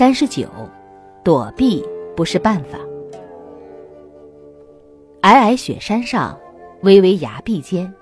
[0.00, 0.48] 三十九，
[1.22, 1.84] 躲避
[2.16, 2.78] 不是办法。
[5.20, 6.40] 皑皑雪山上，
[6.80, 7.92] 巍巍崖壁间，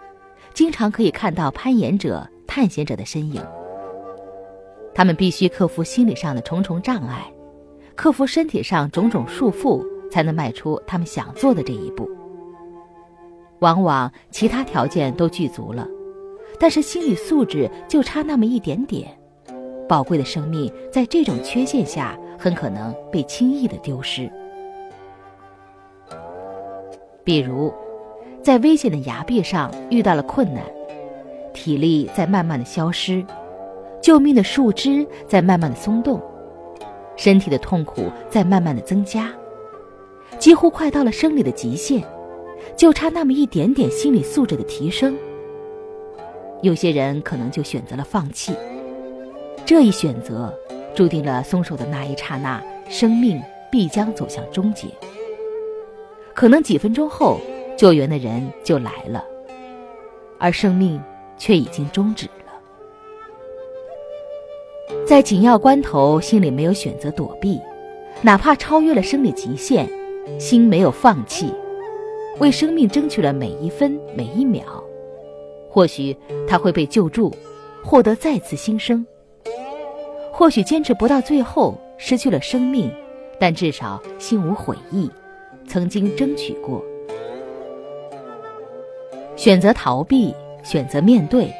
[0.55, 3.45] 经常可以看到攀岩者、探险者的身影。
[4.95, 7.29] 他们必须克服心理上的重重障碍，
[7.97, 12.09] 克服身体上种种束缚，才能迈出他们想做的这一步。
[13.59, 15.85] 往往其他条件都具足了，
[16.61, 19.18] 但是心理素质就差那么一点点。
[19.89, 24.31] 宝贵的生命在这种缺陷下，很可能被轻易的丢失。
[27.25, 27.73] 比如，
[28.43, 30.63] 在危险的崖壁上遇到了困难，
[31.53, 33.25] 体力在慢慢的消失，
[34.01, 36.21] 救命的树枝在慢慢的松动，
[37.17, 39.31] 身体的痛苦在慢慢的增加，
[40.39, 42.03] 几乎快到了生理的极限，
[42.77, 45.17] 就差那么一点点心理素质的提升。
[46.63, 48.55] 有些人可能就选择了放弃。
[49.65, 50.53] 这一选择，
[50.95, 54.89] 注定了松手的那一刹那，生命必将走向终结。
[56.35, 57.41] 可能几分钟后，
[57.77, 59.25] 救援的人就来了，
[60.39, 61.01] 而生命
[61.37, 62.33] 却已经终止了。
[65.07, 67.61] 在紧要关头，心里没有选择躲避，
[68.23, 69.89] 哪怕超越了生理极限，
[70.41, 71.53] 心没有放弃，
[72.39, 74.65] 为生命争取了每一分每一秒，
[75.69, 76.17] 或许
[76.49, 77.35] 他会被救助，
[77.85, 79.07] 获得再次新生。
[80.39, 82.89] 或许坚持不到最后，失去了生命，
[83.41, 85.11] 但至少心无悔意，
[85.67, 86.81] 曾经争取过。
[89.35, 91.53] 选择逃避，选择面对，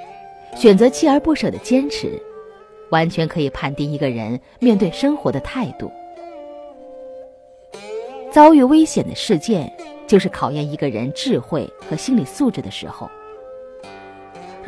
[0.55, 2.23] 选择锲而不舍的坚持，
[2.91, 5.91] 完全可以判定一个人面对生活的态度。
[8.31, 9.73] 遭遇危险的事件，
[10.07, 13.11] 就是考验一个人智慧和心理素质的时候。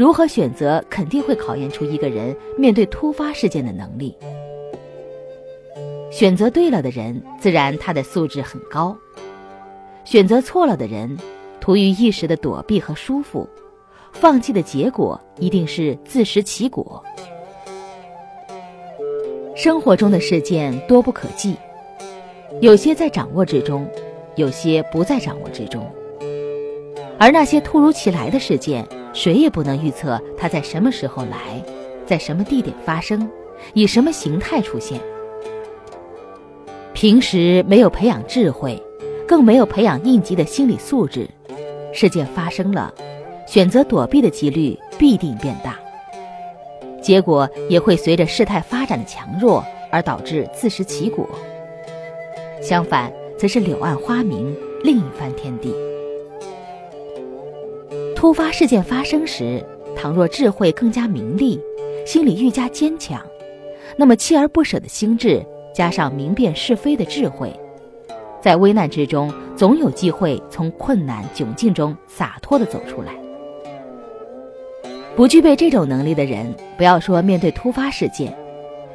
[0.01, 4.17] 如何选择，肯定会考验出一个人面对突发事件的能力。
[6.11, 8.97] 选择对了的人，自然他的素质很高；
[10.07, 11.19] 选择错了的人，
[11.61, 13.47] 图于一时的躲避和舒服，
[14.11, 17.05] 放弃的结果一定是自食其果。
[19.55, 21.55] 生活中的事件多不可计，
[22.63, 23.87] 有些在掌握之中，
[24.35, 25.87] 有些不在掌握之中，
[27.19, 28.83] 而那些突如其来的事件。
[29.13, 31.63] 谁也不能预测它在什么时候来，
[32.07, 33.29] 在什么地点发生，
[33.75, 35.01] 以什么形态出现。
[36.93, 38.81] 平时没有培养智慧，
[39.27, 41.29] 更没有培养应急的心理素质，
[41.93, 42.93] 事件发生了，
[43.47, 45.79] 选择躲避的几率必定变大，
[47.01, 51.29] 结果也会随着事态发展的强弱而导致自食其果。
[52.61, 54.55] 相反，则是柳暗花明，
[54.85, 55.75] 另一番天地。
[58.21, 59.65] 突发事件发生时，
[59.97, 61.59] 倘若智慧更加明利，
[62.05, 63.19] 心理愈加坚强，
[63.97, 65.43] 那么锲而不舍的心智
[65.75, 67.51] 加上明辨是非的智慧，
[68.39, 73.15] 在危难之中总有机会从困难窘境中洒脱地走出来。
[75.17, 78.37] 不具备这种能力的人，不要说面对突发事件，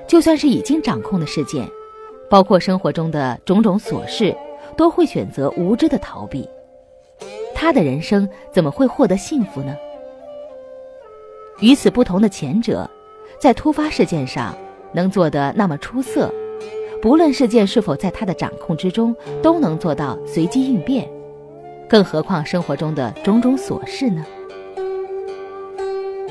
[0.06, 1.68] 就算是已经掌控的事件，
[2.30, 4.38] 包括生活中的种种琐事，
[4.78, 6.48] 都会选择无知的逃避。
[7.56, 9.76] 他的人生怎么会获得幸福呢？
[11.62, 12.88] 与此不同的前者，
[13.40, 14.56] 在突发事件上
[14.92, 16.32] 能做得那么出色，
[17.02, 21.10] 不论事件是否在他的掌控之中，都能做到随机应变。
[21.88, 24.26] 更何况生活中的种种琐事呢？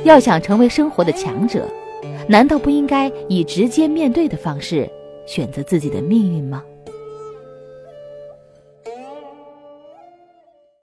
[0.05, 1.67] 要想成为生活的强者，
[2.29, 4.87] 难道不应该以直接面对的方式
[5.25, 6.63] 选择自己的命运吗？